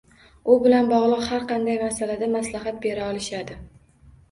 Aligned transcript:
Ular 0.53 0.63
bilan 0.67 0.89
bog’liq 0.91 1.27
har 1.33 1.45
qanday 1.51 1.79
masalada 1.85 2.33
maslahat 2.39 2.83
bera 2.89 3.13
olishadi 3.13 3.61